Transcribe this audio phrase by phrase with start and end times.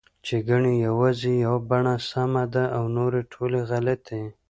[0.25, 4.21] چې ګنې یوازې یوه بڼه سمه ده او نورې ټولې غلطې